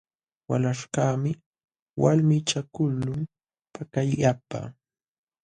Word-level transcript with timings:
Walaśhkaqmi 0.49 1.31
walmichakuqlun 2.01 3.21
pakallapa. 3.73 4.59